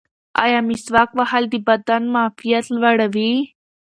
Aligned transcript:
ایا 0.43 0.59
مسواک 0.67 1.09
وهل 1.19 1.43
د 1.49 1.55
بدن 1.67 2.03
معافیت 2.13 2.65
لوړوي؟ 2.75 3.33